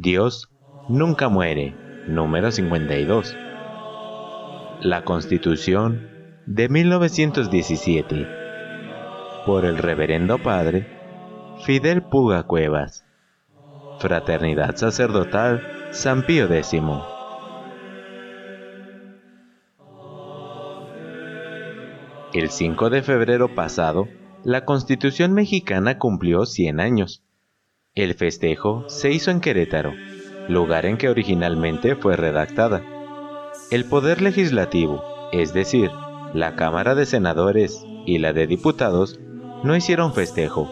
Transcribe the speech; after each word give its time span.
Dios 0.00 0.48
nunca 0.88 1.28
muere. 1.28 1.74
Número 2.06 2.52
52. 2.52 3.36
La 4.80 5.02
Constitución 5.02 6.08
de 6.46 6.68
1917. 6.68 8.28
Por 9.44 9.64
el 9.64 9.76
Reverendo 9.76 10.38
Padre 10.38 10.86
Fidel 11.64 12.02
Puga 12.02 12.44
Cuevas. 12.44 13.04
Fraternidad 13.98 14.76
Sacerdotal 14.76 15.66
San 15.90 16.24
Pío 16.24 16.44
X. 16.44 16.80
El 22.34 22.50
5 22.50 22.90
de 22.90 23.02
febrero 23.02 23.52
pasado, 23.52 24.06
la 24.44 24.64
Constitución 24.64 25.32
mexicana 25.32 25.98
cumplió 25.98 26.46
100 26.46 26.78
años. 26.78 27.24
El 27.98 28.14
festejo 28.14 28.84
se 28.86 29.10
hizo 29.10 29.32
en 29.32 29.40
Querétaro, 29.40 29.92
lugar 30.48 30.86
en 30.86 30.98
que 30.98 31.08
originalmente 31.08 31.96
fue 31.96 32.14
redactada. 32.14 32.84
El 33.72 33.86
poder 33.86 34.22
legislativo, 34.22 35.02
es 35.32 35.52
decir, 35.52 35.90
la 36.32 36.54
Cámara 36.54 36.94
de 36.94 37.06
Senadores 37.06 37.84
y 38.06 38.18
la 38.18 38.32
de 38.32 38.46
Diputados, 38.46 39.18
no 39.64 39.74
hicieron 39.74 40.14
festejo, 40.14 40.70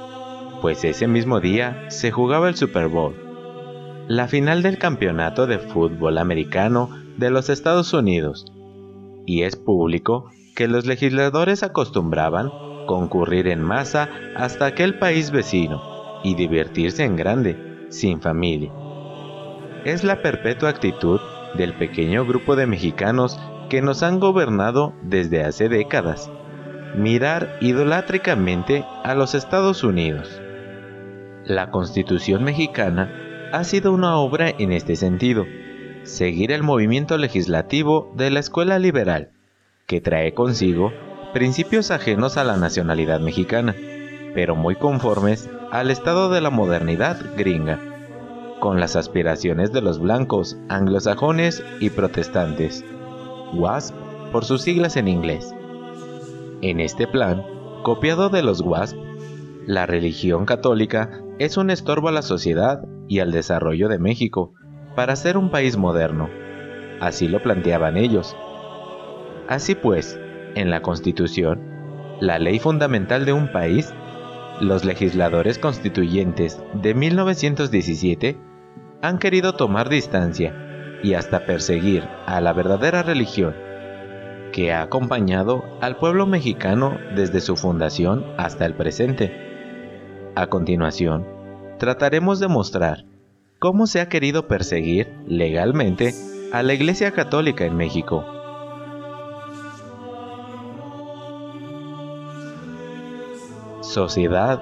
pues 0.63 0.85
ese 0.85 1.09
mismo 1.09 1.41
día 1.41 1.91
se 1.91 2.13
jugaba 2.13 2.49
el 2.49 2.55
Super 2.55 2.87
Bowl, 2.87 3.17
la 4.07 4.29
final 4.29 4.63
del 4.63 4.79
campeonato 4.79 5.49
de 5.49 5.59
fútbol 5.59 6.19
americano 6.19 6.91
de 7.17 7.31
los 7.31 7.51
Estados 7.51 7.93
Unidos, 7.93 8.53
y 9.27 9.43
es 9.43 9.57
público 9.57 10.31
que 10.55 10.69
los 10.69 10.87
legisladores 10.87 11.65
acostumbraban 11.65 12.53
concurrir 12.87 13.49
en 13.49 13.63
masa 13.63 14.11
hasta 14.37 14.67
aquel 14.67 15.01
país 15.01 15.33
vecino 15.33 15.96
y 16.23 16.35
divertirse 16.35 17.05
en 17.05 17.17
grande, 17.17 17.87
sin 17.91 18.21
familia. 18.21 18.73
Es 19.85 20.05
la 20.05 20.23
perpetua 20.23 20.71
actitud 20.71 21.21
del 21.55 21.75
pequeño 21.75 22.27
grupo 22.27 22.57
de 22.57 22.67
mexicanos 22.67 23.39
que 23.69 23.83
nos 23.83 24.03
han 24.03 24.21
gobernado 24.21 24.95
desde 25.03 25.43
hace 25.43 25.69
décadas. 25.69 26.31
Mirar 26.97 27.57
idolátricamente 27.61 28.85
a 29.05 29.15
los 29.15 29.35
Estados 29.35 29.85
Unidos. 29.85 30.41
La 31.45 31.71
Constitución 31.71 32.43
mexicana 32.45 33.13
ha 33.53 33.65
sido 33.65 33.93
una 33.93 34.17
obra 34.17 34.51
en 34.51 34.73
este 34.73 34.97
sentido, 34.97 35.47
seguir 36.03 36.53
el 36.53 36.63
movimiento 36.63 37.19
legislativo 37.19 38.13
de 38.17 38.31
la 38.31 38.41
escuela 38.41 38.79
liberal, 38.79 39.31
que 39.87 40.01
trae 40.01 40.35
consigo 40.35 40.93
principios 41.33 41.91
ajenos 41.91 42.37
a 42.37 42.45
la 42.45 42.57
nacionalidad 42.57 43.21
mexicana, 43.21 43.75
pero 44.35 44.57
muy 44.57 44.75
conformes 44.75 45.49
al 45.73 45.91
estado 45.91 46.31
de 46.31 46.41
la 46.41 46.51
modernidad 46.51 47.19
gringa, 47.37 47.81
con 48.61 48.81
las 48.81 48.97
aspiraciones 48.97 49.73
de 49.73 49.83
los 49.83 49.99
blancos, 49.99 50.57
anglosajones 50.69 51.63
y 51.81 51.91
protestantes, 51.91 52.85
WASP 53.55 53.95
por 54.33 54.45
sus 54.45 54.63
siglas 54.63 54.97
en 54.97 55.09
inglés. 55.09 55.55
En 56.63 56.81
este 56.81 57.07
plan, 57.07 57.45
copiado 57.83 58.29
de 58.29 58.43
los 58.43 58.61
WASP, 58.61 58.97
la 59.67 59.87
religión 59.87 60.47
católica 60.47 61.23
es 61.39 61.57
un 61.57 61.71
estorbo 61.71 62.09
a 62.09 62.13
la 62.13 62.23
sociedad 62.23 62.83
y 63.09 63.19
al 63.19 63.33
desarrollo 63.33 63.89
de 63.89 63.99
México 63.99 64.55
para 64.95 65.17
ser 65.17 65.37
un 65.37 65.51
país 65.51 65.77
moderno. 65.77 66.31
Así 67.01 67.29
lo 67.29 67.43
planteaban 67.43 67.97
ellos. 67.97 68.37
Así 69.49 69.75
pues, 69.75 70.19
en 70.55 70.71
la 70.71 70.81
Constitución, 70.81 71.61
la 72.21 72.39
ley 72.39 72.59
fundamental 72.59 73.27
de 73.27 73.33
un 73.33 73.53
país 73.53 73.93
los 74.61 74.85
legisladores 74.85 75.59
constituyentes 75.59 76.61
de 76.75 76.95
1917 76.95 78.37
han 79.03 79.19
querido 79.19 79.55
tomar 79.55 79.89
distancia 79.89 80.55
y 81.03 81.15
hasta 81.15 81.45
perseguir 81.45 82.09
a 82.27 82.41
la 82.41 82.53
verdadera 82.53 83.03
religión 83.03 83.55
que 84.53 84.73
ha 84.73 84.83
acompañado 84.83 85.65
al 85.81 85.97
pueblo 85.97 86.27
mexicano 86.27 86.99
desde 87.15 87.41
su 87.41 87.57
fundación 87.57 88.25
hasta 88.39 88.65
el 88.65 88.75
presente. 88.75 90.33
A 90.35 90.47
continuación, 90.47 91.27
trataremos 91.79 92.41
de 92.41 92.49
mostrar 92.49 93.05
cómo 93.59 93.87
se 93.87 94.01
ha 94.01 94.09
querido 94.09 94.49
perseguir 94.49 95.13
legalmente 95.27 96.15
a 96.53 96.63
la 96.63 96.73
Iglesia 96.73 97.13
Católica 97.13 97.67
en 97.67 97.77
México 97.77 98.25
sociedad 103.97 104.61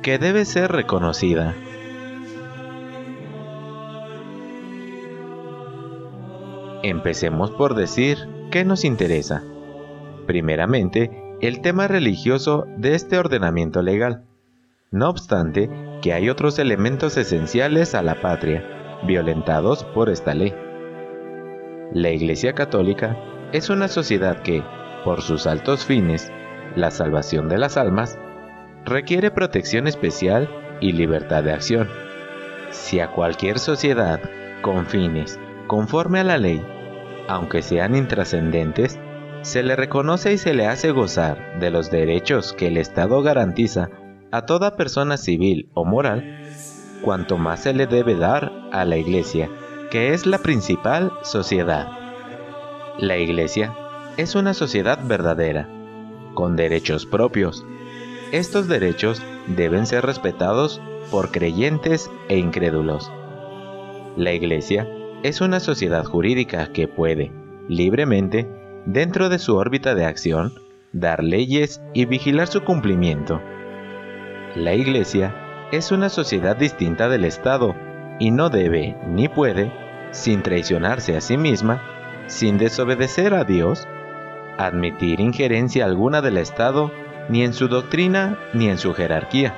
que 0.00 0.16
debe 0.16 0.44
ser 0.44 0.70
reconocida. 0.70 1.56
Empecemos 6.84 7.50
por 7.50 7.74
decir 7.74 8.16
qué 8.52 8.64
nos 8.64 8.84
interesa. 8.84 9.42
Primeramente, 10.28 11.10
el 11.40 11.62
tema 11.62 11.88
religioso 11.88 12.68
de 12.76 12.94
este 12.94 13.18
ordenamiento 13.18 13.82
legal. 13.82 14.22
No 14.92 15.08
obstante, 15.08 15.68
que 16.00 16.12
hay 16.12 16.30
otros 16.30 16.60
elementos 16.60 17.16
esenciales 17.16 17.96
a 17.96 18.02
la 18.02 18.20
patria, 18.20 19.00
violentados 19.04 19.82
por 19.82 20.10
esta 20.10 20.32
ley. 20.32 20.54
La 21.92 22.10
Iglesia 22.10 22.52
Católica 22.52 23.16
es 23.50 23.68
una 23.68 23.88
sociedad 23.88 24.42
que, 24.42 24.62
por 25.02 25.22
sus 25.22 25.48
altos 25.48 25.84
fines, 25.84 26.30
la 26.76 26.92
salvación 26.92 27.48
de 27.48 27.58
las 27.58 27.76
almas, 27.76 28.16
requiere 28.86 29.32
protección 29.32 29.88
especial 29.88 30.48
y 30.80 30.92
libertad 30.92 31.42
de 31.42 31.52
acción. 31.52 31.88
Si 32.70 33.00
a 33.00 33.10
cualquier 33.10 33.58
sociedad 33.58 34.20
con 34.62 34.86
fines 34.86 35.38
conforme 35.66 36.20
a 36.20 36.24
la 36.24 36.38
ley, 36.38 36.64
aunque 37.28 37.62
sean 37.62 37.96
intrascendentes, 37.96 38.98
se 39.42 39.62
le 39.62 39.76
reconoce 39.76 40.32
y 40.32 40.38
se 40.38 40.54
le 40.54 40.66
hace 40.66 40.92
gozar 40.92 41.58
de 41.58 41.70
los 41.70 41.90
derechos 41.90 42.52
que 42.52 42.68
el 42.68 42.76
Estado 42.76 43.22
garantiza 43.22 43.90
a 44.30 44.42
toda 44.42 44.76
persona 44.76 45.16
civil 45.16 45.68
o 45.74 45.84
moral, 45.84 46.40
cuanto 47.02 47.38
más 47.38 47.60
se 47.64 47.74
le 47.74 47.86
debe 47.86 48.14
dar 48.14 48.52
a 48.72 48.84
la 48.84 48.96
Iglesia, 48.96 49.50
que 49.90 50.14
es 50.14 50.26
la 50.26 50.38
principal 50.38 51.12
sociedad. 51.22 51.88
La 52.98 53.18
Iglesia 53.18 53.74
es 54.16 54.34
una 54.34 54.54
sociedad 54.54 54.98
verdadera, 55.04 55.68
con 56.34 56.56
derechos 56.56 57.06
propios, 57.06 57.64
estos 58.32 58.68
derechos 58.68 59.22
deben 59.46 59.86
ser 59.86 60.04
respetados 60.04 60.80
por 61.10 61.30
creyentes 61.30 62.10
e 62.28 62.38
incrédulos. 62.38 63.12
La 64.16 64.32
Iglesia 64.32 64.88
es 65.22 65.40
una 65.40 65.60
sociedad 65.60 66.04
jurídica 66.04 66.72
que 66.72 66.88
puede, 66.88 67.32
libremente, 67.68 68.48
dentro 68.84 69.28
de 69.28 69.38
su 69.38 69.56
órbita 69.56 69.94
de 69.94 70.04
acción, 70.04 70.52
dar 70.92 71.22
leyes 71.22 71.80
y 71.94 72.06
vigilar 72.06 72.48
su 72.48 72.64
cumplimiento. 72.64 73.40
La 74.54 74.74
Iglesia 74.74 75.34
es 75.72 75.92
una 75.92 76.08
sociedad 76.08 76.56
distinta 76.56 77.08
del 77.08 77.24
Estado 77.24 77.74
y 78.18 78.30
no 78.30 78.48
debe 78.48 78.96
ni 79.08 79.28
puede, 79.28 79.72
sin 80.12 80.42
traicionarse 80.42 81.16
a 81.16 81.20
sí 81.20 81.36
misma, 81.36 81.82
sin 82.26 82.56
desobedecer 82.58 83.34
a 83.34 83.44
Dios, 83.44 83.86
admitir 84.58 85.20
injerencia 85.20 85.84
alguna 85.84 86.22
del 86.22 86.38
Estado 86.38 86.90
ni 87.28 87.42
en 87.42 87.52
su 87.52 87.68
doctrina 87.68 88.38
ni 88.52 88.68
en 88.68 88.78
su 88.78 88.94
jerarquía, 88.94 89.54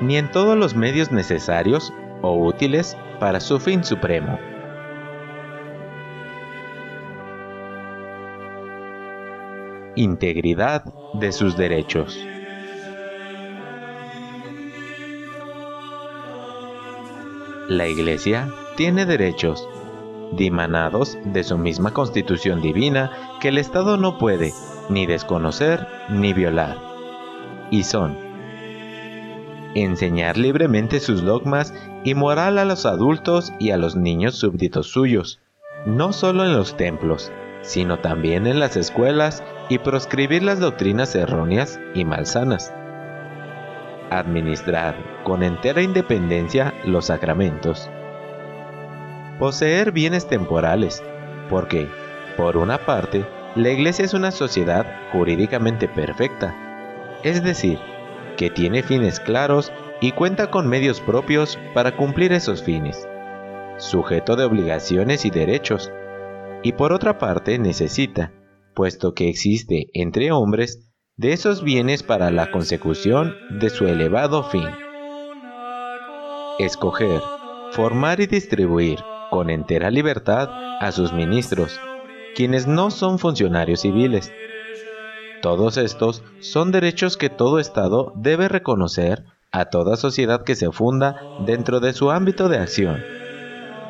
ni 0.00 0.16
en 0.16 0.30
todos 0.30 0.56
los 0.56 0.74
medios 0.74 1.12
necesarios 1.12 1.92
o 2.22 2.34
útiles 2.34 2.96
para 3.18 3.40
su 3.40 3.60
fin 3.60 3.84
supremo. 3.84 4.38
Integridad 9.94 10.84
de 11.14 11.32
sus 11.32 11.56
derechos. 11.56 12.18
La 17.68 17.86
Iglesia 17.86 18.48
tiene 18.76 19.06
derechos, 19.06 19.68
dimanados 20.32 21.18
de 21.24 21.44
su 21.44 21.58
misma 21.58 21.92
constitución 21.92 22.60
divina 22.60 23.38
que 23.40 23.48
el 23.48 23.58
Estado 23.58 23.96
no 23.96 24.18
puede 24.18 24.52
ni 24.88 25.06
desconocer 25.06 25.86
ni 26.12 26.32
violar. 26.32 26.76
Y 27.70 27.84
son 27.84 28.32
enseñar 29.74 30.36
libremente 30.36 31.00
sus 31.00 31.22
dogmas 31.22 31.74
y 32.04 32.14
moral 32.14 32.58
a 32.58 32.64
los 32.64 32.86
adultos 32.86 33.52
y 33.58 33.70
a 33.70 33.76
los 33.76 33.96
niños 33.96 34.36
súbditos 34.36 34.88
suyos, 34.88 35.40
no 35.86 36.12
solo 36.12 36.44
en 36.44 36.52
los 36.52 36.76
templos, 36.76 37.32
sino 37.62 37.98
también 37.98 38.46
en 38.46 38.60
las 38.60 38.76
escuelas 38.76 39.42
y 39.68 39.78
proscribir 39.78 40.42
las 40.42 40.60
doctrinas 40.60 41.14
erróneas 41.14 41.80
y 41.94 42.04
malsanas. 42.04 42.72
Administrar 44.10 44.96
con 45.24 45.42
entera 45.42 45.80
independencia 45.82 46.74
los 46.84 47.06
sacramentos. 47.06 47.88
Poseer 49.38 49.92
bienes 49.92 50.28
temporales, 50.28 51.02
porque, 51.48 51.88
por 52.36 52.56
una 52.56 52.78
parte, 52.78 53.24
la 53.54 53.70
Iglesia 53.70 54.04
es 54.04 54.14
una 54.14 54.30
sociedad 54.30 54.86
jurídicamente 55.12 55.86
perfecta, 55.86 57.20
es 57.22 57.44
decir, 57.44 57.78
que 58.38 58.48
tiene 58.48 58.82
fines 58.82 59.20
claros 59.20 59.72
y 60.00 60.12
cuenta 60.12 60.50
con 60.50 60.66
medios 60.66 61.00
propios 61.00 61.58
para 61.74 61.96
cumplir 61.96 62.32
esos 62.32 62.62
fines, 62.62 63.06
sujeto 63.76 64.36
de 64.36 64.44
obligaciones 64.44 65.26
y 65.26 65.30
derechos, 65.30 65.92
y 66.62 66.72
por 66.72 66.92
otra 66.92 67.18
parte 67.18 67.58
necesita, 67.58 68.32
puesto 68.74 69.14
que 69.14 69.28
existe 69.28 69.90
entre 69.92 70.32
hombres, 70.32 70.90
de 71.16 71.34
esos 71.34 71.62
bienes 71.62 72.02
para 72.02 72.30
la 72.30 72.50
consecución 72.50 73.34
de 73.50 73.68
su 73.68 73.86
elevado 73.86 74.44
fin. 74.44 74.68
Escoger, 76.58 77.20
formar 77.72 78.20
y 78.20 78.26
distribuir 78.26 78.98
con 79.30 79.50
entera 79.50 79.90
libertad 79.90 80.48
a 80.80 80.90
sus 80.90 81.12
ministros, 81.12 81.78
quienes 82.34 82.66
no 82.66 82.90
son 82.90 83.18
funcionarios 83.18 83.80
civiles. 83.80 84.32
Todos 85.42 85.76
estos 85.76 86.22
son 86.40 86.70
derechos 86.70 87.16
que 87.16 87.28
todo 87.28 87.58
Estado 87.58 88.12
debe 88.14 88.48
reconocer 88.48 89.24
a 89.50 89.66
toda 89.66 89.96
sociedad 89.96 90.44
que 90.44 90.54
se 90.54 90.70
funda 90.70 91.20
dentro 91.44 91.80
de 91.80 91.92
su 91.92 92.10
ámbito 92.10 92.48
de 92.48 92.58
acción. 92.58 93.02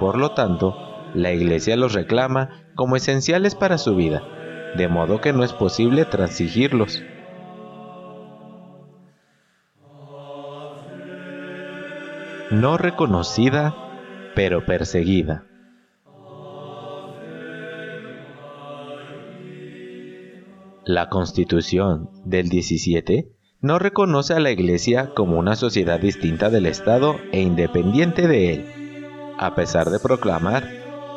Por 0.00 0.18
lo 0.18 0.32
tanto, 0.32 0.76
la 1.14 1.32
Iglesia 1.32 1.76
los 1.76 1.92
reclama 1.92 2.64
como 2.74 2.96
esenciales 2.96 3.54
para 3.54 3.78
su 3.78 3.94
vida, 3.94 4.22
de 4.76 4.88
modo 4.88 5.20
que 5.20 5.32
no 5.32 5.44
es 5.44 5.52
posible 5.52 6.04
transigirlos. 6.04 7.02
No 12.50 12.76
reconocida, 12.76 13.74
pero 14.34 14.66
perseguida. 14.66 15.44
La 20.84 21.08
Constitución 21.08 22.11
del 22.25 22.49
17 22.49 23.29
no 23.61 23.79
reconoce 23.79 24.34
a 24.34 24.40
la 24.40 24.50
Iglesia 24.50 25.14
como 25.14 25.38
una 25.38 25.55
sociedad 25.55 26.00
distinta 26.00 26.50
del 26.50 26.67
Estado 26.67 27.20
e 27.31 27.40
independiente 27.40 28.26
de 28.26 28.52
él, 28.52 28.64
a 29.38 29.55
pesar 29.55 29.90
de 29.90 30.00
proclamar 30.00 30.69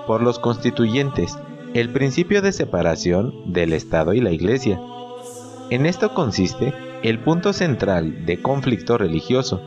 por 0.06 0.22
los 0.22 0.38
constituyentes 0.38 1.36
el 1.74 1.90
principio 1.90 2.44
de 2.44 2.52
separación 2.52 3.52
del 3.54 3.74
Estado 3.74 4.14
y 4.14 4.22
la 4.22 4.30
Iglesia. 4.30 4.80
En 5.72 5.88
esto 5.88 6.14
consiste 6.14 6.72
el 7.02 7.18
punto 7.18 7.52
central 7.52 8.28
de 8.28 8.44
conflicto 8.44 9.00
religioso. 9.00 9.64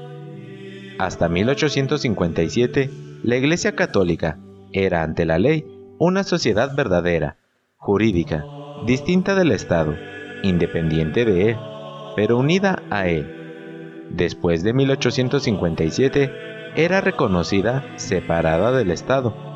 Hasta 1.00 1.28
1857, 1.28 2.88
la 3.24 3.36
Iglesia 3.36 3.74
Católica 3.74 4.38
era 4.70 5.02
ante 5.02 5.26
la 5.26 5.40
ley 5.40 5.66
una 5.98 6.22
sociedad 6.22 6.76
verdadera, 6.76 7.36
jurídica, 7.78 8.44
distinta 8.86 9.34
del 9.34 9.52
Estado, 9.52 9.94
independiente 10.42 11.24
de 11.24 11.50
él, 11.50 11.56
pero 12.16 12.38
unida 12.38 12.82
a 12.90 13.08
él. 13.08 14.06
Después 14.10 14.62
de 14.62 14.72
1857, 14.72 16.32
era 16.76 17.00
reconocida 17.00 17.84
separada 17.96 18.72
del 18.72 18.90
Estado 18.90 19.48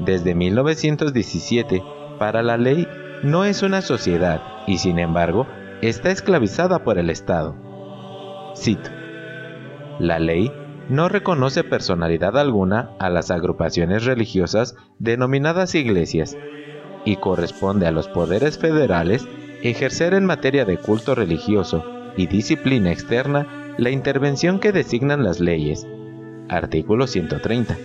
desde 0.00 0.34
1917 0.34 1.82
para 2.18 2.42
la 2.42 2.56
ley 2.56 2.86
no 3.22 3.44
es 3.44 3.62
una 3.62 3.80
sociedad 3.80 4.42
y 4.66 4.78
sin 4.78 4.98
embargo 4.98 5.46
está 5.80 6.10
esclavizada 6.10 6.84
por 6.84 6.98
el 6.98 7.10
Estado. 7.10 7.56
Cito. 8.54 8.90
La 9.98 10.18
ley 10.18 10.52
no 10.88 11.08
reconoce 11.08 11.64
personalidad 11.64 12.38
alguna 12.38 12.90
a 12.98 13.08
las 13.08 13.30
agrupaciones 13.30 14.04
religiosas 14.04 14.76
denominadas 14.98 15.74
iglesias 15.74 16.36
y 17.06 17.16
corresponde 17.16 17.86
a 17.86 17.92
los 17.92 18.08
poderes 18.08 18.58
federales 18.58 19.26
ejercer 19.62 20.12
en 20.12 20.26
materia 20.26 20.66
de 20.66 20.76
culto 20.76 21.14
religioso 21.14 21.82
y 22.18 22.26
disciplina 22.26 22.92
externa 22.92 23.74
la 23.78 23.88
intervención 23.88 24.58
que 24.60 24.72
designan 24.72 25.24
las 25.24 25.40
leyes. 25.40 25.86
Artículo 26.48 27.06
130. 27.06 27.76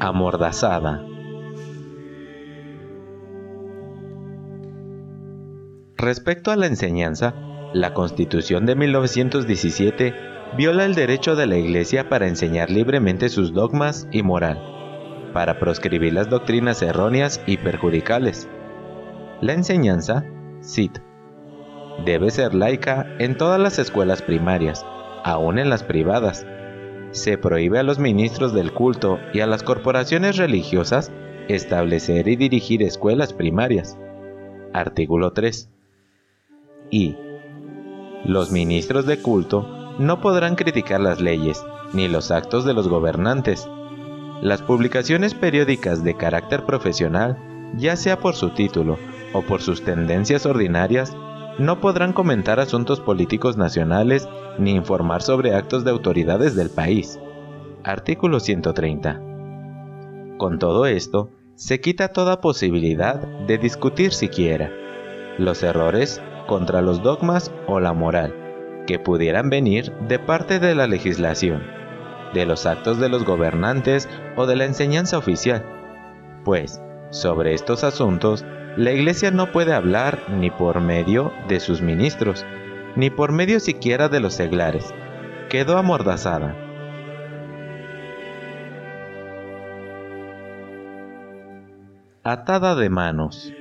amordazada. 0.00 1.04
Respecto 5.96 6.50
a 6.50 6.56
la 6.56 6.66
enseñanza, 6.66 7.34
la 7.74 7.92
Constitución 7.92 8.64
de 8.66 8.74
1917 8.74 10.14
viola 10.56 10.84
el 10.84 10.94
derecho 10.94 11.36
de 11.36 11.46
la 11.46 11.56
Iglesia 11.56 12.08
para 12.08 12.26
enseñar 12.26 12.70
libremente 12.70 13.28
sus 13.28 13.52
dogmas 13.52 14.08
y 14.10 14.22
moral, 14.22 15.30
para 15.32 15.58
proscribir 15.58 16.14
las 16.14 16.28
doctrinas 16.28 16.82
erróneas 16.82 17.40
y 17.46 17.56
perjudicales. 17.56 18.48
La 19.40 19.52
enseñanza, 19.52 20.24
cit, 20.60 20.98
debe 22.04 22.30
ser 22.30 22.54
laica 22.54 23.06
en 23.18 23.36
todas 23.36 23.60
las 23.60 23.78
escuelas 23.78 24.22
primarias, 24.22 24.84
aun 25.24 25.58
en 25.58 25.70
las 25.70 25.82
privadas, 25.82 26.46
se 27.12 27.38
prohíbe 27.38 27.78
a 27.78 27.82
los 27.82 27.98
ministros 27.98 28.52
del 28.52 28.72
culto 28.72 29.18
y 29.32 29.40
a 29.40 29.46
las 29.46 29.62
corporaciones 29.62 30.36
religiosas 30.36 31.10
establecer 31.48 32.28
y 32.28 32.36
dirigir 32.36 32.82
escuelas 32.82 33.32
primarias. 33.32 33.98
Artículo 34.72 35.32
3. 35.32 35.68
Y 36.90 37.16
los 38.24 38.52
ministros 38.52 39.06
de 39.06 39.20
culto 39.20 39.79
no 40.00 40.18
podrán 40.22 40.56
criticar 40.56 40.98
las 40.98 41.20
leyes 41.20 41.62
ni 41.92 42.08
los 42.08 42.30
actos 42.30 42.64
de 42.64 42.72
los 42.72 42.88
gobernantes. 42.88 43.68
Las 44.40 44.62
publicaciones 44.62 45.34
periódicas 45.34 46.02
de 46.02 46.16
carácter 46.16 46.64
profesional, 46.64 47.36
ya 47.76 47.96
sea 47.96 48.18
por 48.18 48.34
su 48.34 48.48
título 48.54 48.96
o 49.34 49.42
por 49.42 49.60
sus 49.60 49.82
tendencias 49.84 50.46
ordinarias, 50.46 51.14
no 51.58 51.80
podrán 51.80 52.14
comentar 52.14 52.60
asuntos 52.60 52.98
políticos 52.98 53.58
nacionales 53.58 54.26
ni 54.58 54.70
informar 54.70 55.20
sobre 55.20 55.54
actos 55.54 55.84
de 55.84 55.90
autoridades 55.90 56.56
del 56.56 56.70
país. 56.70 57.20
Artículo 57.84 58.40
130. 58.40 59.20
Con 60.38 60.58
todo 60.58 60.86
esto, 60.86 61.28
se 61.56 61.82
quita 61.82 62.08
toda 62.08 62.40
posibilidad 62.40 63.16
de 63.16 63.58
discutir 63.58 64.14
siquiera 64.14 64.72
los 65.36 65.62
errores 65.62 66.22
contra 66.46 66.80
los 66.80 67.02
dogmas 67.02 67.52
o 67.66 67.80
la 67.80 67.92
moral 67.92 68.39
que 68.86 68.98
pudieran 68.98 69.50
venir 69.50 69.92
de 70.08 70.18
parte 70.18 70.58
de 70.58 70.74
la 70.74 70.86
legislación, 70.86 71.62
de 72.34 72.46
los 72.46 72.66
actos 72.66 72.98
de 72.98 73.08
los 73.08 73.24
gobernantes 73.24 74.08
o 74.36 74.46
de 74.46 74.56
la 74.56 74.64
enseñanza 74.64 75.18
oficial, 75.18 75.64
pues 76.44 76.80
sobre 77.10 77.54
estos 77.54 77.84
asuntos 77.84 78.44
la 78.76 78.92
Iglesia 78.92 79.30
no 79.30 79.50
puede 79.50 79.74
hablar 79.74 80.20
ni 80.28 80.50
por 80.50 80.80
medio 80.80 81.32
de 81.48 81.58
sus 81.58 81.82
ministros, 81.82 82.46
ni 82.94 83.10
por 83.10 83.32
medio 83.32 83.58
siquiera 83.58 84.08
de 84.08 84.20
los 84.20 84.34
seglares. 84.34 84.94
Quedó 85.48 85.76
amordazada. 85.76 86.56
Atada 92.22 92.76
de 92.76 92.90
manos. 92.90 93.52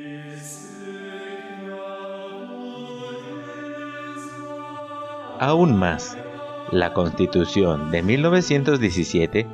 Aún 5.41 5.77
más, 5.77 6.17
la 6.69 6.91
Constitución 6.91 7.91
de 7.91 8.03
1917 8.03 9.48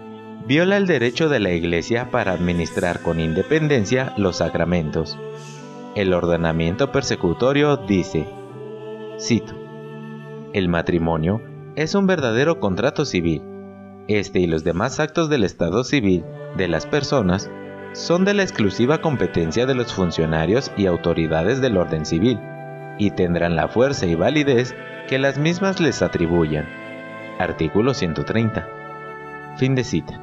viola 0.47 0.77
el 0.77 0.87
derecho 0.87 1.29
de 1.29 1.39
la 1.39 1.51
Iglesia 1.51 2.09
para 2.09 2.31
administrar 2.31 3.03
con 3.03 3.19
independencia 3.19 4.11
los 4.17 4.37
sacramentos. 4.37 5.15
El 5.95 6.15
ordenamiento 6.15 6.91
persecutorio 6.91 7.77
dice, 7.77 8.27
cito, 9.19 9.53
el 10.53 10.69
matrimonio 10.69 11.43
es 11.75 11.93
un 11.93 12.07
verdadero 12.07 12.59
contrato 12.59 13.05
civil. 13.05 13.43
Este 14.07 14.39
y 14.39 14.47
los 14.47 14.63
demás 14.63 14.99
actos 14.99 15.29
del 15.29 15.43
Estado 15.43 15.83
civil 15.83 16.25
de 16.57 16.67
las 16.67 16.87
personas 16.87 17.51
son 17.93 18.25
de 18.25 18.33
la 18.33 18.41
exclusiva 18.41 19.01
competencia 19.01 19.67
de 19.67 19.75
los 19.75 19.93
funcionarios 19.93 20.71
y 20.77 20.87
autoridades 20.87 21.61
del 21.61 21.77
orden 21.77 22.07
civil, 22.07 22.39
y 22.97 23.11
tendrán 23.11 23.55
la 23.55 23.67
fuerza 23.67 24.05
y 24.05 24.15
validez 24.15 24.75
que 25.07 25.19
las 25.19 25.37
mismas 25.37 25.79
les 25.79 26.01
atribuyan. 26.01 26.67
Artículo 27.39 27.93
130. 27.93 28.67
Fin 29.57 29.75
de 29.75 29.83
cita. 29.83 30.19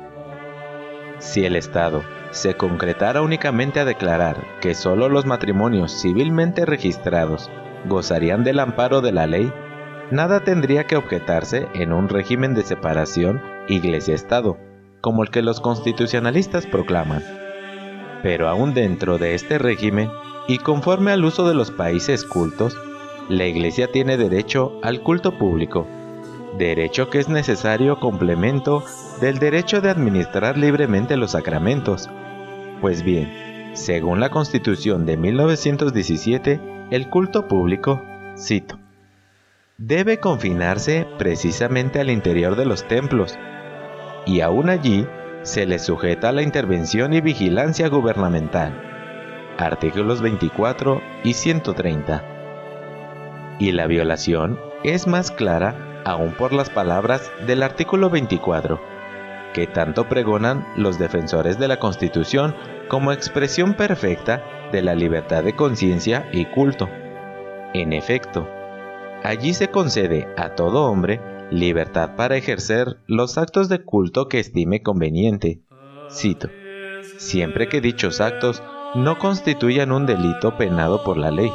Si 1.18 1.44
el 1.44 1.56
Estado 1.56 2.02
se 2.30 2.54
concretara 2.54 3.22
únicamente 3.22 3.78
a 3.80 3.84
declarar 3.84 4.36
que 4.60 4.74
sólo 4.74 5.08
los 5.08 5.26
matrimonios 5.26 6.00
civilmente 6.00 6.66
registrados 6.66 7.50
gozarían 7.86 8.44
del 8.44 8.58
amparo 8.58 9.00
de 9.00 9.12
la 9.12 9.26
ley, 9.26 9.52
nada 10.10 10.40
tendría 10.40 10.86
que 10.86 10.96
objetarse 10.96 11.68
en 11.74 11.92
un 11.92 12.08
régimen 12.08 12.54
de 12.54 12.62
separación 12.62 13.40
Iglesia-Estado, 13.68 14.58
como 15.00 15.22
el 15.22 15.30
que 15.30 15.42
los 15.42 15.60
constitucionalistas 15.60 16.66
proclaman. 16.66 17.22
Pero 18.22 18.48
aún 18.48 18.72
dentro 18.74 19.18
de 19.18 19.34
este 19.34 19.58
régimen, 19.58 20.10
y 20.48 20.58
conforme 20.58 21.12
al 21.12 21.24
uso 21.24 21.46
de 21.48 21.54
los 21.54 21.70
países 21.70 22.24
cultos, 22.24 22.76
la 23.28 23.46
Iglesia 23.46 23.90
tiene 23.90 24.16
derecho 24.16 24.78
al 24.82 25.02
culto 25.02 25.38
público, 25.38 25.86
derecho 26.58 27.08
que 27.08 27.18
es 27.18 27.28
necesario 27.28 28.00
complemento 28.00 28.84
del 29.20 29.38
derecho 29.38 29.80
de 29.80 29.90
administrar 29.90 30.58
libremente 30.58 31.16
los 31.16 31.32
sacramentos. 31.32 32.10
Pues 32.80 33.02
bien, 33.02 33.70
según 33.74 34.20
la 34.20 34.30
Constitución 34.30 35.06
de 35.06 35.16
1917, 35.16 36.60
el 36.90 37.08
culto 37.08 37.48
público, 37.48 38.02
cito, 38.36 38.78
debe 39.78 40.18
confinarse 40.18 41.06
precisamente 41.18 42.00
al 42.00 42.10
interior 42.10 42.56
de 42.56 42.66
los 42.66 42.86
templos, 42.86 43.38
y 44.26 44.40
aún 44.40 44.68
allí 44.68 45.06
se 45.42 45.66
le 45.66 45.78
sujeta 45.78 46.28
a 46.28 46.32
la 46.32 46.42
intervención 46.42 47.12
y 47.14 47.20
vigilancia 47.20 47.88
gubernamental. 47.88 48.91
Artículos 49.62 50.20
24 50.20 51.00
y 51.22 51.34
130. 51.34 53.56
Y 53.60 53.70
la 53.70 53.86
violación 53.86 54.58
es 54.82 55.06
más 55.06 55.30
clara 55.30 56.02
aún 56.04 56.32
por 56.32 56.52
las 56.52 56.68
palabras 56.68 57.30
del 57.46 57.62
artículo 57.62 58.10
24, 58.10 58.80
que 59.54 59.68
tanto 59.68 60.08
pregonan 60.08 60.66
los 60.76 60.98
defensores 60.98 61.60
de 61.60 61.68
la 61.68 61.78
Constitución 61.78 62.56
como 62.88 63.12
expresión 63.12 63.74
perfecta 63.74 64.42
de 64.72 64.82
la 64.82 64.96
libertad 64.96 65.44
de 65.44 65.54
conciencia 65.54 66.28
y 66.32 66.46
culto. 66.46 66.88
En 67.72 67.92
efecto, 67.92 68.48
allí 69.22 69.54
se 69.54 69.68
concede 69.68 70.26
a 70.36 70.56
todo 70.56 70.90
hombre 70.90 71.20
libertad 71.52 72.16
para 72.16 72.36
ejercer 72.36 72.96
los 73.06 73.38
actos 73.38 73.68
de 73.68 73.84
culto 73.84 74.28
que 74.28 74.40
estime 74.40 74.82
conveniente. 74.82 75.62
Cito, 76.10 76.48
siempre 77.18 77.68
que 77.68 77.80
dichos 77.80 78.20
actos 78.20 78.60
no 78.94 79.18
constituyan 79.18 79.90
un 79.90 80.04
delito 80.04 80.56
penado 80.58 81.02
por 81.02 81.16
la 81.16 81.30
ley. 81.30 81.50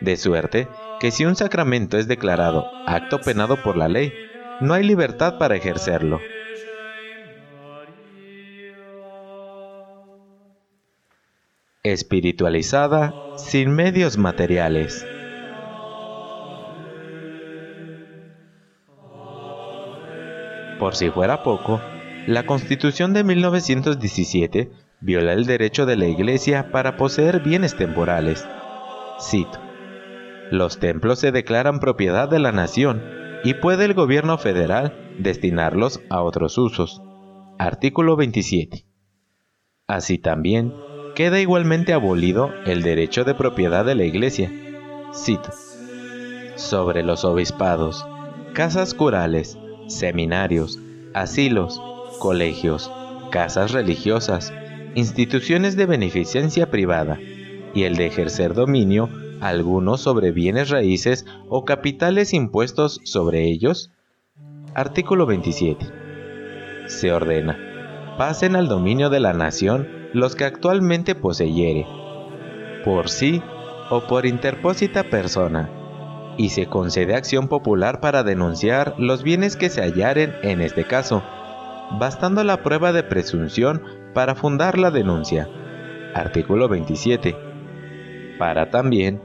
De 0.00 0.16
suerte 0.16 0.68
que 1.00 1.10
si 1.10 1.24
un 1.24 1.34
sacramento 1.34 1.98
es 1.98 2.06
declarado 2.06 2.66
acto 2.86 3.20
penado 3.20 3.56
por 3.62 3.76
la 3.76 3.88
ley, 3.88 4.12
no 4.60 4.74
hay 4.74 4.84
libertad 4.84 5.38
para 5.38 5.56
ejercerlo. 5.56 6.20
Espiritualizada 11.82 13.12
sin 13.36 13.74
medios 13.74 14.16
materiales. 14.16 15.04
Por 20.78 20.94
si 20.94 21.10
fuera 21.10 21.42
poco, 21.42 21.80
la 22.26 22.46
Constitución 22.46 23.12
de 23.12 23.24
1917 23.24 24.70
viola 25.00 25.32
el 25.32 25.46
derecho 25.46 25.86
de 25.86 25.96
la 25.96 26.06
Iglesia 26.06 26.70
para 26.70 26.96
poseer 26.96 27.40
bienes 27.40 27.76
temporales. 27.76 28.46
Cito. 29.20 29.58
Los 30.50 30.78
templos 30.78 31.18
se 31.18 31.32
declaran 31.32 31.80
propiedad 31.80 32.28
de 32.28 32.38
la 32.38 32.52
nación 32.52 33.02
y 33.44 33.54
puede 33.54 33.84
el 33.84 33.94
gobierno 33.94 34.36
federal 34.36 35.14
destinarlos 35.18 36.00
a 36.10 36.22
otros 36.22 36.58
usos. 36.58 37.02
Artículo 37.58 38.16
27. 38.16 38.84
Así 39.86 40.18
también 40.18 40.74
queda 41.14 41.40
igualmente 41.40 41.92
abolido 41.92 42.52
el 42.66 42.82
derecho 42.82 43.24
de 43.24 43.34
propiedad 43.34 43.84
de 43.84 43.94
la 43.94 44.04
Iglesia. 44.04 44.50
Cito. 45.14 45.50
Sobre 46.56 47.02
los 47.02 47.24
obispados, 47.24 48.06
casas 48.52 48.92
curales, 48.92 49.58
seminarios, 49.86 50.78
asilos, 51.14 51.80
colegios, 52.18 52.90
casas 53.30 53.72
religiosas, 53.72 54.52
instituciones 54.94 55.76
de 55.76 55.86
beneficencia 55.86 56.70
privada 56.70 57.18
y 57.74 57.84
el 57.84 57.96
de 57.96 58.06
ejercer 58.06 58.54
dominio 58.54 59.08
alguno 59.40 59.96
sobre 59.96 60.32
bienes 60.32 60.70
raíces 60.70 61.24
o 61.48 61.64
capitales 61.64 62.34
impuestos 62.34 63.00
sobre 63.04 63.44
ellos? 63.44 63.90
Artículo 64.74 65.26
27. 65.26 65.86
Se 66.86 67.12
ordena, 67.12 68.14
pasen 68.18 68.56
al 68.56 68.68
dominio 68.68 69.10
de 69.10 69.20
la 69.20 69.32
nación 69.32 69.88
los 70.12 70.34
que 70.34 70.44
actualmente 70.44 71.14
poseyere, 71.14 71.86
por 72.84 73.08
sí 73.08 73.42
o 73.90 74.02
por 74.06 74.26
interpósita 74.26 75.04
persona, 75.04 75.70
y 76.36 76.50
se 76.50 76.66
concede 76.66 77.14
acción 77.14 77.48
popular 77.48 78.00
para 78.00 78.22
denunciar 78.22 78.94
los 78.98 79.22
bienes 79.22 79.56
que 79.56 79.70
se 79.70 79.82
hallaren 79.82 80.34
en 80.42 80.60
este 80.60 80.84
caso, 80.84 81.22
bastando 81.98 82.44
la 82.44 82.62
prueba 82.62 82.92
de 82.92 83.02
presunción 83.02 83.82
para 84.14 84.34
fundar 84.34 84.78
la 84.78 84.90
denuncia. 84.90 85.48
Artículo 86.14 86.68
27. 86.68 87.36
Para 88.38 88.70
también 88.70 89.20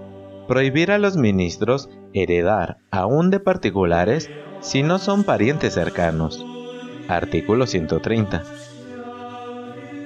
prohibir 0.48 0.92
a 0.92 0.98
los 0.98 1.18
ministros 1.18 1.90
heredar 2.14 2.78
aún 2.92 3.30
de 3.30 3.40
particulares 3.40 4.30
si 4.62 4.84
no 4.84 5.00
son 5.00 5.24
parientes 5.24 5.74
cercanos. 5.74 6.46
Artículo 7.08 7.68
130. 7.68 8.44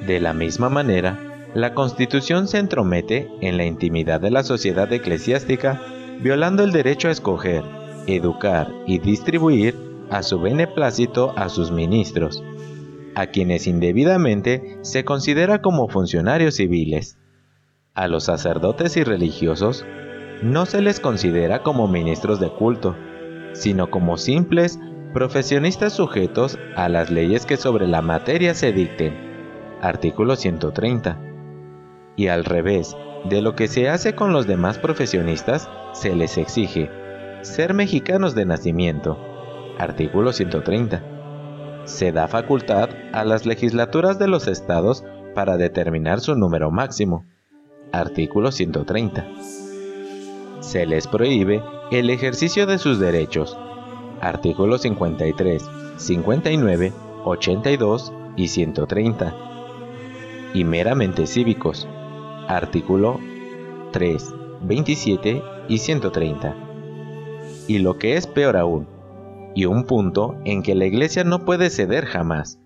De 0.05 0.19
la 0.19 0.33
misma 0.33 0.69
manera, 0.69 1.19
la 1.53 1.73
Constitución 1.73 2.47
se 2.47 2.59
entromete 2.59 3.27
en 3.41 3.57
la 3.57 3.65
intimidad 3.65 4.21
de 4.21 4.31
la 4.31 4.43
sociedad 4.43 4.91
eclesiástica 4.93 5.81
violando 6.19 6.63
el 6.63 6.71
derecho 6.71 7.07
a 7.07 7.11
escoger, 7.11 7.63
educar 8.07 8.71
y 8.85 8.99
distribuir 8.99 9.75
a 10.09 10.23
su 10.23 10.39
beneplácito 10.39 11.33
a 11.37 11.49
sus 11.49 11.71
ministros, 11.71 12.43
a 13.15 13.27
quienes 13.27 13.67
indebidamente 13.67 14.77
se 14.81 15.03
considera 15.03 15.61
como 15.61 15.87
funcionarios 15.89 16.55
civiles. 16.55 17.17
A 17.93 18.07
los 18.07 18.25
sacerdotes 18.25 18.97
y 18.97 19.03
religiosos 19.03 19.85
no 20.41 20.65
se 20.65 20.81
les 20.81 20.99
considera 20.99 21.63
como 21.63 21.87
ministros 21.87 22.39
de 22.39 22.49
culto, 22.49 22.95
sino 23.53 23.89
como 23.89 24.17
simples 24.17 24.79
profesionistas 25.13 25.93
sujetos 25.93 26.57
a 26.75 26.87
las 26.87 27.09
leyes 27.09 27.45
que 27.45 27.57
sobre 27.57 27.87
la 27.87 28.01
materia 28.01 28.53
se 28.53 28.71
dicten. 28.71 29.17
Artículo 29.81 30.35
130. 30.35 31.19
Y 32.15 32.27
al 32.27 32.45
revés 32.45 32.95
de 33.25 33.41
lo 33.41 33.55
que 33.55 33.67
se 33.67 33.89
hace 33.89 34.13
con 34.15 34.33
los 34.33 34.47
demás 34.47 34.77
profesionistas, 34.77 35.69
se 35.93 36.15
les 36.15 36.37
exige 36.37 36.89
ser 37.41 37.73
mexicanos 37.73 38.35
de 38.35 38.45
nacimiento. 38.45 39.17
Artículo 39.77 40.31
130. 40.31 41.18
Se 41.89 42.11
da 42.11 42.27
facultad 42.27 42.89
a 43.13 43.25
las 43.25 43.47
legislaturas 43.47 44.19
de 44.19 44.27
los 44.27 44.47
estados 44.47 45.03
para 45.33 45.57
determinar 45.57 46.21
su 46.21 46.35
número 46.35 46.69
máximo. 46.69 47.25
Artículo 47.91 48.51
130. 48.51 49.25
Se 50.59 50.85
les 50.85 51.07
prohíbe 51.07 51.63
el 51.91 52.11
ejercicio 52.11 52.67
de 52.67 52.77
sus 52.77 52.99
derechos. 52.99 53.57
Artículos 54.21 54.83
53, 54.83 55.67
59, 55.97 56.93
82 57.25 58.13
y 58.37 58.47
130. 58.49 59.35
Y 60.53 60.63
meramente 60.65 61.25
cívicos. 61.25 61.87
Artículo 62.47 63.19
3, 63.91 64.35
27 64.61 65.41
y 65.67 65.79
130. 65.79 66.55
Y 67.67 67.79
lo 67.79 67.97
que 67.97 68.15
es 68.15 68.27
peor 68.27 68.57
aún, 68.57 68.98
y 69.55 69.65
un 69.65 69.83
punto 69.83 70.37
en 70.45 70.63
que 70.63 70.75
la 70.75 70.85
Iglesia 70.85 71.23
no 71.23 71.45
puede 71.45 71.69
ceder 71.69 72.05
jamás, 72.05 72.59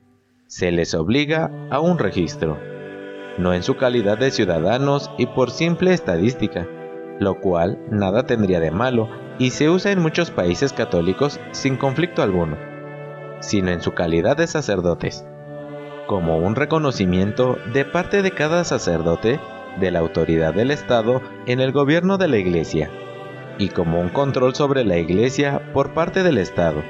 se 0.48 0.72
les 0.72 0.94
obliga 0.94 1.52
a 1.72 1.80
un 1.80 1.98
registro, 1.98 2.58
no 3.38 3.54
en 3.54 3.64
su 3.64 3.76
calidad 3.76 4.18
de 4.18 4.32
ciudadanos 4.32 5.10
y 5.18 5.26
por 5.26 5.50
simple 5.50 5.94
estadística, 5.94 6.68
lo 7.20 7.40
cual 7.40 7.80
nada 7.90 8.26
tendría 8.26 8.60
de 8.60 8.72
malo 8.72 9.10
y 9.40 9.52
se 9.52 9.70
usa 9.70 9.92
en 9.92 10.00
muchos 10.00 10.30
países 10.30 10.74
católicos 10.74 11.40
sin 11.52 11.78
conflicto 11.78 12.22
alguno, 12.22 12.58
sino 13.40 13.72
en 13.72 13.82
su 13.82 13.94
calidad 13.94 14.38
de 14.38 14.48
sacerdotes, 14.48 15.26
como 16.08 16.38
un 16.38 16.56
reconocimiento 16.56 17.58
de 17.74 17.86
parte 17.86 18.22
de 18.22 18.32
cada 18.32 18.64
sacerdote 18.64 19.40
de 19.80 19.92
la 19.92 20.00
autoridad 20.00 20.54
del 20.54 20.70
Estado 20.70 21.22
en 21.48 21.60
el 21.60 21.72
gobierno 21.72 22.18
de 22.18 22.28
la 22.28 22.38
Iglesia 22.38 22.92
y 23.58 23.70
como 23.70 24.00
un 24.00 24.10
control 24.10 24.56
sobre 24.56 24.84
la 24.84 24.98
Iglesia 24.98 25.72
por 25.74 25.94
parte 25.94 26.24
del 26.24 26.38
Estado, 26.38 26.84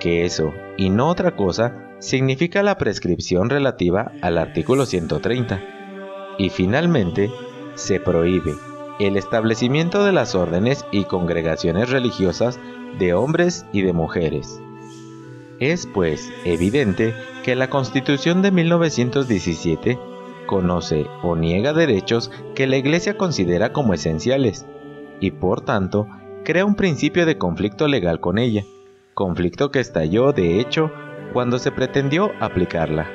que 0.00 0.24
eso, 0.24 0.52
y 0.76 0.90
no 0.90 1.08
otra 1.08 1.36
cosa, 1.36 1.86
significa 1.98 2.62
la 2.62 2.78
prescripción 2.78 3.50
relativa 3.50 4.12
al 4.20 4.38
artículo 4.38 4.86
130. 4.86 5.62
Y 6.38 6.50
finalmente, 6.50 7.30
se 7.74 8.00
prohíbe 8.00 8.54
el 9.00 9.16
establecimiento 9.16 10.04
de 10.04 10.12
las 10.12 10.34
órdenes 10.34 10.84
y 10.90 11.04
congregaciones 11.04 11.90
religiosas 11.90 12.58
de 12.98 13.14
hombres 13.14 13.66
y 13.72 13.82
de 13.82 13.92
mujeres. 13.92 14.60
Es 15.60 15.86
pues 15.86 16.30
evidente 16.44 17.14
que 17.42 17.54
la 17.56 17.70
Constitución 17.70 18.42
de 18.42 18.50
1917 18.50 19.98
conoce 20.46 21.06
o 21.22 21.36
niega 21.36 21.72
derechos 21.72 22.30
que 22.54 22.66
la 22.66 22.76
Iglesia 22.76 23.16
considera 23.16 23.72
como 23.72 23.94
esenciales 23.94 24.66
y 25.20 25.30
por 25.32 25.60
tanto 25.60 26.06
crea 26.44 26.64
un 26.64 26.74
principio 26.74 27.26
de 27.26 27.38
conflicto 27.38 27.88
legal 27.88 28.20
con 28.20 28.38
ella, 28.38 28.64
conflicto 29.14 29.70
que 29.70 29.80
estalló 29.80 30.32
de 30.32 30.60
hecho 30.60 30.92
cuando 31.32 31.58
se 31.58 31.72
pretendió 31.72 32.32
aplicarla. 32.40 33.06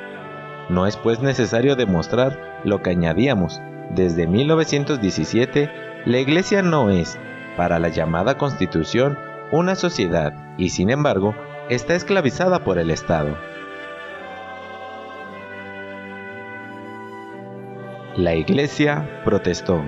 No 0.68 0.86
es 0.86 0.96
pues 0.96 1.20
necesario 1.20 1.76
demostrar 1.76 2.60
lo 2.64 2.82
que 2.82 2.90
añadíamos. 2.90 3.60
Desde 3.94 4.26
1917, 4.26 5.70
la 6.06 6.18
Iglesia 6.18 6.62
no 6.62 6.90
es, 6.90 7.18
para 7.56 7.78
la 7.78 7.88
llamada 7.88 8.38
Constitución, 8.38 9.18
una 9.50 9.74
sociedad 9.74 10.32
y 10.56 10.70
sin 10.70 10.90
embargo 10.90 11.34
está 11.68 11.94
esclavizada 11.94 12.64
por 12.64 12.78
el 12.78 12.90
Estado. 12.90 13.36
La 18.16 18.34
Iglesia 18.34 19.22
protestó. 19.24 19.82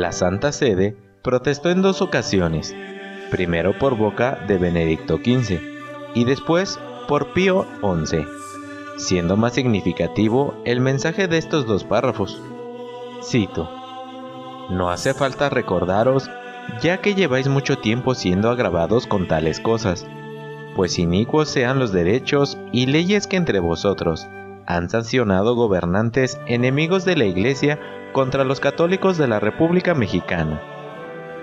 La 0.00 0.12
Santa 0.12 0.50
Sede 0.50 0.96
protestó 1.20 1.68
en 1.68 1.82
dos 1.82 2.00
ocasiones, 2.00 2.74
primero 3.30 3.78
por 3.78 3.98
boca 3.98 4.42
de 4.48 4.56
Benedicto 4.56 5.18
XV 5.18 5.60
y 6.14 6.24
después 6.24 6.80
por 7.06 7.34
Pío 7.34 7.66
XI, 7.82 8.24
siendo 8.96 9.36
más 9.36 9.52
significativo 9.52 10.54
el 10.64 10.80
mensaje 10.80 11.28
de 11.28 11.36
estos 11.36 11.66
dos 11.66 11.84
párrafos. 11.84 12.40
Cito, 13.22 13.68
No 14.70 14.88
hace 14.88 15.12
falta 15.12 15.50
recordaros, 15.50 16.30
ya 16.80 17.02
que 17.02 17.14
lleváis 17.14 17.48
mucho 17.48 17.76
tiempo 17.76 18.14
siendo 18.14 18.48
agravados 18.48 19.06
con 19.06 19.28
tales 19.28 19.60
cosas, 19.60 20.06
pues 20.76 20.98
inicuos 20.98 21.50
sean 21.50 21.78
los 21.78 21.92
derechos 21.92 22.56
y 22.72 22.86
leyes 22.86 23.26
que 23.26 23.36
entre 23.36 23.60
vosotros 23.60 24.26
han 24.64 24.88
sancionado 24.88 25.54
gobernantes 25.56 26.40
enemigos 26.46 27.04
de 27.04 27.16
la 27.16 27.26
Iglesia 27.26 27.78
contra 28.12 28.44
los 28.44 28.60
católicos 28.60 29.18
de 29.18 29.28
la 29.28 29.40
República 29.40 29.94
Mexicana. 29.94 30.60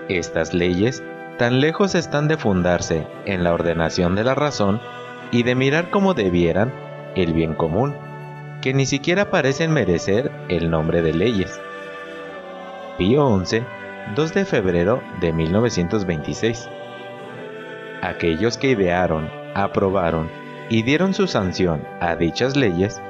Estas 0.08 0.54
leyes 0.54 1.02
tan 1.38 1.60
lejos 1.60 1.94
están 1.94 2.28
de 2.28 2.36
fundarse 2.36 3.06
en 3.24 3.44
la 3.44 3.52
ordenación 3.52 4.14
de 4.14 4.24
la 4.24 4.34
razón 4.34 4.80
y 5.30 5.42
de 5.42 5.54
mirar 5.54 5.90
como 5.90 6.14
debieran 6.14 6.72
el 7.14 7.32
bien 7.32 7.54
común, 7.54 7.94
que 8.60 8.74
ni 8.74 8.86
siquiera 8.86 9.30
parecen 9.30 9.72
merecer 9.72 10.30
el 10.48 10.70
nombre 10.70 11.02
de 11.02 11.14
leyes. 11.14 11.60
Pío 12.96 13.44
XI, 13.44 13.62
2 14.14 14.34
de 14.34 14.44
febrero 14.44 15.02
de 15.20 15.32
1926. 15.32 16.68
Aquellos 18.02 18.58
que 18.58 18.70
idearon, 18.70 19.30
aprobaron 19.54 20.30
y 20.68 20.82
dieron 20.82 21.14
su 21.14 21.26
sanción 21.26 21.82
a 22.00 22.16
dichas 22.16 22.56
leyes, 22.56 23.00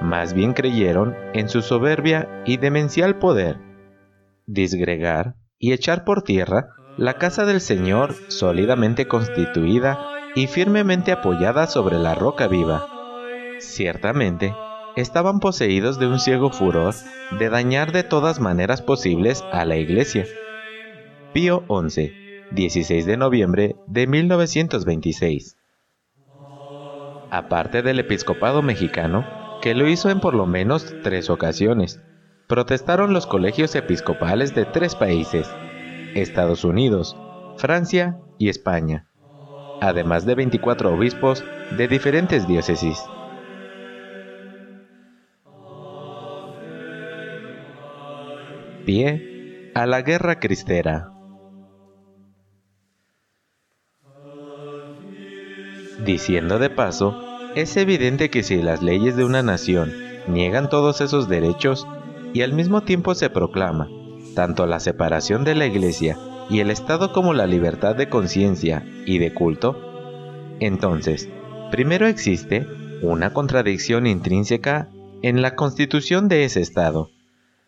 más 0.00 0.34
bien 0.34 0.52
creyeron 0.52 1.16
en 1.34 1.48
su 1.48 1.62
soberbia 1.62 2.42
y 2.44 2.58
demencial 2.58 3.18
poder, 3.18 3.58
disgregar 4.46 5.34
y 5.58 5.72
echar 5.72 6.04
por 6.04 6.22
tierra 6.22 6.68
la 6.96 7.14
casa 7.14 7.44
del 7.44 7.60
Señor 7.60 8.14
sólidamente 8.28 9.06
constituida 9.06 9.98
y 10.34 10.46
firmemente 10.46 11.12
apoyada 11.12 11.66
sobre 11.66 11.98
la 11.98 12.14
roca 12.14 12.46
viva. 12.46 12.86
Ciertamente, 13.58 14.54
estaban 14.96 15.40
poseídos 15.40 15.98
de 15.98 16.06
un 16.06 16.18
ciego 16.18 16.50
furor 16.50 16.94
de 17.38 17.48
dañar 17.48 17.92
de 17.92 18.02
todas 18.02 18.40
maneras 18.40 18.82
posibles 18.82 19.44
a 19.52 19.64
la 19.64 19.76
iglesia. 19.76 20.26
Pío 21.32 21.64
XI, 21.68 22.12
16 22.52 23.06
de 23.06 23.16
noviembre 23.16 23.76
de 23.86 24.06
1926. 24.06 25.56
Aparte 27.30 27.82
del 27.82 27.98
episcopado 27.98 28.62
mexicano, 28.62 29.26
que 29.66 29.74
lo 29.74 29.88
hizo 29.88 30.10
en 30.10 30.20
por 30.20 30.32
lo 30.32 30.46
menos 30.46 30.94
tres 31.02 31.28
ocasiones, 31.28 32.00
protestaron 32.46 33.12
los 33.12 33.26
colegios 33.26 33.74
episcopales 33.74 34.54
de 34.54 34.64
tres 34.64 34.94
países, 34.94 35.50
Estados 36.14 36.62
Unidos, 36.62 37.16
Francia 37.56 38.16
y 38.38 38.48
España, 38.48 39.08
además 39.80 40.24
de 40.24 40.36
24 40.36 40.94
obispos 40.94 41.44
de 41.76 41.88
diferentes 41.88 42.46
diócesis. 42.46 43.02
Pie 48.84 49.72
a 49.74 49.84
la 49.86 50.02
guerra 50.02 50.38
cristera. 50.38 51.10
Diciendo 56.04 56.60
de 56.60 56.70
paso, 56.70 57.25
es 57.56 57.76
evidente 57.78 58.28
que 58.28 58.42
si 58.42 58.60
las 58.60 58.82
leyes 58.82 59.16
de 59.16 59.24
una 59.24 59.42
nación 59.42 59.92
niegan 60.28 60.68
todos 60.68 61.00
esos 61.00 61.26
derechos 61.26 61.86
y 62.34 62.42
al 62.42 62.52
mismo 62.52 62.82
tiempo 62.82 63.14
se 63.14 63.30
proclama 63.30 63.88
tanto 64.34 64.66
la 64.66 64.78
separación 64.78 65.42
de 65.42 65.54
la 65.54 65.64
Iglesia 65.64 66.18
y 66.50 66.60
el 66.60 66.70
Estado 66.70 67.14
como 67.14 67.32
la 67.32 67.46
libertad 67.46 67.96
de 67.96 68.10
conciencia 68.10 68.84
y 69.06 69.18
de 69.18 69.32
culto, 69.32 69.80
entonces, 70.60 71.30
primero 71.70 72.06
existe 72.06 72.66
una 73.00 73.32
contradicción 73.32 74.06
intrínseca 74.06 74.90
en 75.22 75.40
la 75.40 75.54
constitución 75.54 76.28
de 76.28 76.44
ese 76.44 76.60
Estado, 76.60 77.10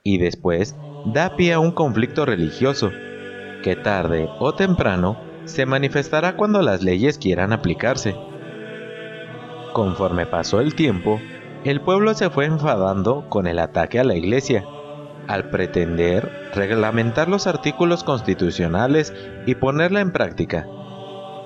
y 0.03 0.19
después 0.19 0.77
da 1.07 1.35
pie 1.35 1.55
a 1.55 1.61
un 1.61 1.73
conflicto 1.73 2.27
religioso, 2.27 2.91
que 3.63 3.75
tarde 3.75 4.29
o 4.39 4.55
temprano 4.55 5.19
se 5.47 5.65
manifestará 5.65 6.37
cuando 6.37 6.61
las 6.61 6.83
leyes 6.83 7.17
quieran 7.17 7.55
aplicarse. 7.55 8.15
Conforme 9.79 10.27
pasó 10.27 10.61
el 10.61 10.75
tiempo, 10.75 11.21
el 11.63 11.81
pueblo 11.81 12.13
se 12.15 12.31
fue 12.31 12.47
enfadando 12.47 13.29
con 13.29 13.47
el 13.47 13.61
ataque 13.61 14.01
a 14.01 14.03
la 14.03 14.17
iglesia, 14.17 14.65
al 15.29 15.51
pretender 15.51 16.51
reglamentar 16.53 17.29
los 17.29 17.47
artículos 17.47 18.03
constitucionales 18.03 19.15
y 19.47 19.55
ponerla 19.55 20.01
en 20.01 20.11
práctica. 20.11 20.67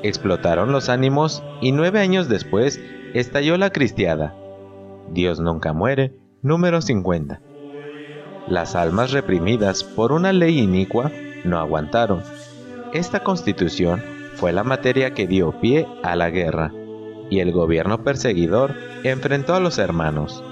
Explotaron 0.02 0.72
los 0.72 0.88
ánimos 0.88 1.44
y 1.60 1.72
nueve 1.72 2.00
años 2.00 2.26
después 2.26 2.80
estalló 3.12 3.58
la 3.58 3.68
cristiada. 3.68 4.34
Dios 5.10 5.38
nunca 5.38 5.74
muere, 5.74 6.16
número 6.40 6.80
50. 6.80 7.42
Las 8.48 8.74
almas 8.74 9.12
reprimidas 9.12 9.84
por 9.84 10.10
una 10.10 10.32
ley 10.32 10.58
inicua 10.58 11.12
no 11.44 11.58
aguantaron. 11.58 12.22
Esta 12.94 13.22
constitución 13.22 14.02
fue 14.36 14.54
la 14.54 14.64
materia 14.64 15.12
que 15.12 15.26
dio 15.26 15.60
pie 15.60 15.86
a 16.02 16.16
la 16.16 16.30
guerra, 16.30 16.72
y 17.32 17.40
el 17.40 17.50
gobierno 17.50 18.04
perseguidor 18.04 18.74
enfrentó 19.04 19.54
a 19.54 19.60
los 19.60 19.78
hermanos. 19.78 20.44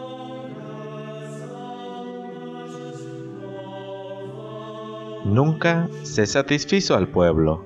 nunca 5.25 5.88
se 6.03 6.27
satisfizo 6.27 6.97
al 6.97 7.09
pueblo. 7.09 7.64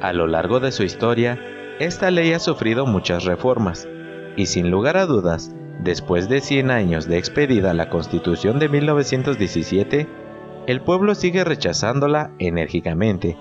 A 0.00 0.12
lo 0.12 0.26
largo 0.26 0.60
de 0.60 0.72
su 0.72 0.82
historia, 0.82 1.38
esta 1.78 2.10
ley 2.10 2.32
ha 2.32 2.38
sufrido 2.38 2.86
muchas 2.86 3.24
reformas, 3.24 3.88
y 4.36 4.46
sin 4.46 4.70
lugar 4.70 4.96
a 4.96 5.06
dudas, 5.06 5.54
después 5.82 6.28
de 6.28 6.40
100 6.40 6.70
años 6.70 7.06
de 7.06 7.18
expedida 7.18 7.74
la 7.74 7.88
Constitución 7.88 8.58
de 8.58 8.68
1917, 8.68 10.08
el 10.66 10.80
pueblo 10.82 11.14
sigue 11.14 11.44
rechazándola 11.44 12.32
enérgicamente, 12.38 13.36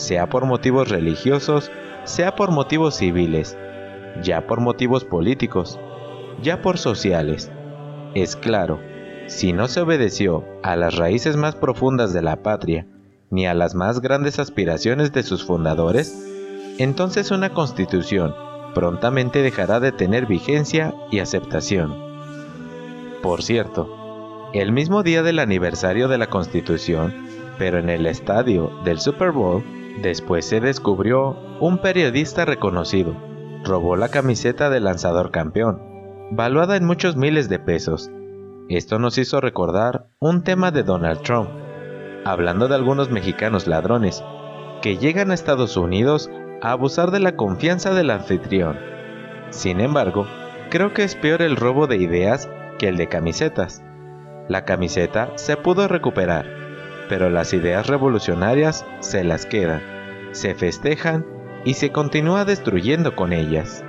sea 0.00 0.28
por 0.28 0.46
motivos 0.46 0.88
religiosos, 0.88 1.70
sea 2.04 2.34
por 2.34 2.50
motivos 2.50 2.96
civiles, 2.96 3.56
ya 4.22 4.46
por 4.46 4.60
motivos 4.60 5.04
políticos, 5.04 5.78
ya 6.42 6.62
por 6.62 6.78
sociales, 6.78 7.50
es 8.14 8.34
claro, 8.34 8.80
si 9.26 9.52
no 9.52 9.68
se 9.68 9.80
obedeció 9.80 10.44
a 10.62 10.74
las 10.74 10.96
raíces 10.96 11.36
más 11.36 11.54
profundas 11.54 12.12
de 12.12 12.22
la 12.22 12.42
patria, 12.42 12.86
ni 13.30 13.46
a 13.46 13.54
las 13.54 13.74
más 13.74 14.00
grandes 14.00 14.38
aspiraciones 14.38 15.12
de 15.12 15.22
sus 15.22 15.44
fundadores, 15.44 16.26
entonces 16.78 17.30
una 17.30 17.50
constitución 17.50 18.34
prontamente 18.74 19.42
dejará 19.42 19.78
de 19.78 19.92
tener 19.92 20.26
vigencia 20.26 20.94
y 21.10 21.20
aceptación. 21.20 21.94
Por 23.22 23.42
cierto, 23.42 24.48
el 24.52 24.72
mismo 24.72 25.02
día 25.02 25.22
del 25.22 25.38
aniversario 25.38 26.08
de 26.08 26.18
la 26.18 26.28
constitución, 26.28 27.14
pero 27.58 27.78
en 27.78 27.90
el 27.90 28.06
estadio 28.06 28.72
del 28.84 28.98
Super 28.98 29.30
Bowl, 29.30 29.62
después 30.02 30.46
se 30.46 30.60
descubrió 30.60 31.36
un 31.60 31.78
periodista 31.78 32.44
reconocido, 32.44 33.14
robó 33.64 33.96
la 33.96 34.08
camiseta 34.08 34.70
del 34.70 34.84
lanzador 34.84 35.30
campeón 35.30 35.90
valuada 36.30 36.76
en 36.76 36.84
muchos 36.84 37.16
miles 37.16 37.48
de 37.48 37.58
pesos. 37.58 38.10
Esto 38.68 38.98
nos 39.00 39.18
hizo 39.18 39.40
recordar 39.40 40.06
un 40.20 40.44
tema 40.44 40.70
de 40.70 40.84
Donald 40.84 41.22
Trump, 41.22 41.50
hablando 42.24 42.68
de 42.68 42.76
algunos 42.76 43.10
mexicanos 43.10 43.66
ladrones 43.66 44.22
que 44.80 44.96
llegan 44.96 45.30
a 45.30 45.34
Estados 45.34 45.76
Unidos 45.76 46.30
a 46.62 46.70
abusar 46.70 47.10
de 47.10 47.18
la 47.18 47.36
confianza 47.36 47.92
del 47.94 48.10
anfitrión. 48.10 48.78
Sin 49.50 49.80
embargo, 49.80 50.26
creo 50.70 50.94
que 50.94 51.02
es 51.02 51.16
peor 51.16 51.42
el 51.42 51.56
robo 51.56 51.88
de 51.88 51.96
ideas 51.96 52.48
que 52.78 52.88
el 52.88 52.96
de 52.96 53.08
camisetas. 53.08 53.82
La 54.48 54.64
camiseta 54.64 55.32
se 55.34 55.56
pudo 55.56 55.88
recuperar, 55.88 56.46
pero 57.10 57.28
las 57.28 57.52
ideas 57.52 57.88
revolucionarias 57.88 58.86
se 59.00 59.24
las 59.24 59.44
quedan, 59.44 59.82
se 60.30 60.54
festejan 60.54 61.26
y 61.64 61.74
se 61.74 61.90
continúa 61.90 62.44
destruyendo 62.44 63.16
con 63.16 63.32
ellas. 63.32 63.84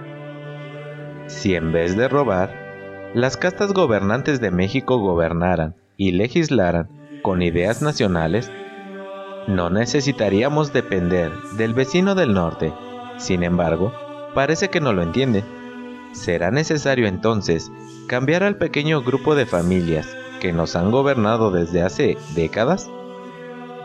Si 1.28 1.54
en 1.54 1.72
vez 1.72 1.96
de 1.96 2.08
robar, 2.08 3.12
las 3.14 3.38
castas 3.38 3.74
gobernantes 3.74 4.42
de 4.42 4.50
México 4.50 4.98
gobernaran 4.98 5.76
y 5.98 6.14
legislaran 6.14 6.90
con 7.22 7.44
ideas 7.44 7.84
nacionales, 7.84 8.52
no 9.48 9.70
necesitaríamos 9.70 10.74
depender 10.74 11.32
del 11.58 11.76
vecino 11.76 12.16
del 12.16 12.34
norte. 12.34 12.74
Sin 13.18 13.44
embargo, 13.44 13.94
parece 14.34 14.70
que 14.70 14.82
no 14.82 14.94
lo 14.94 15.04
entiende. 15.04 15.44
¿Será 16.14 16.50
necesario 16.50 17.06
entonces 17.06 17.72
cambiar 18.08 18.42
al 18.42 18.58
pequeño 18.58 19.04
grupo 19.04 19.36
de 19.36 19.46
familias 19.46 20.08
que 20.40 20.54
nos 20.54 20.76
han 20.76 20.90
gobernado 20.90 21.52
desde 21.52 21.84
hace 21.84 22.18
décadas? 22.34 22.90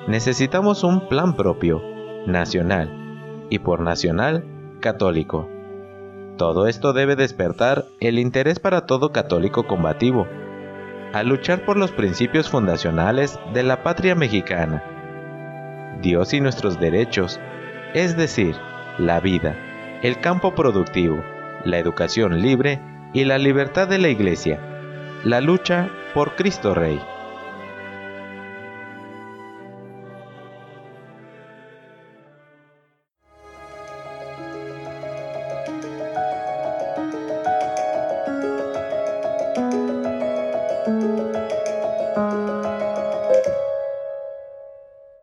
Necesitamos 0.09 0.85
un 0.85 1.09
plan 1.09 1.35
propio, 1.35 1.83
nacional, 2.27 3.47
y 3.51 3.59
por 3.59 3.81
nacional, 3.81 4.45
católico. 4.79 5.49
Todo 6.37 6.69
esto 6.69 6.93
debe 6.93 7.17
despertar 7.17 7.87
el 7.99 8.21
interés 8.21 8.61
para 8.61 8.87
todo 8.87 9.11
católico 9.11 9.67
combativo, 9.67 10.29
a 11.13 11.25
luchar 11.25 11.65
por 11.65 11.77
los 11.77 11.91
principios 11.91 12.49
fundacionales 12.49 13.41
de 13.53 13.65
la 13.65 13.83
patria 13.83 14.15
mexicana. 14.15 14.85
Dios 16.03 16.35
y 16.35 16.41
nuestros 16.41 16.79
derechos, 16.79 17.41
es 17.93 18.17
decir, 18.17 18.55
la 18.99 19.19
vida, 19.19 19.57
el 20.03 20.21
campo 20.21 20.55
productivo, 20.55 21.21
la 21.65 21.79
educación 21.79 22.43
libre 22.43 22.81
y 23.13 23.25
la 23.25 23.39
libertad 23.39 23.89
de 23.89 23.99
la 23.99 24.09
Iglesia, 24.09 24.61
la 25.25 25.41
lucha 25.41 25.89
por 26.15 26.37
Cristo 26.37 26.75
Rey. 26.75 27.01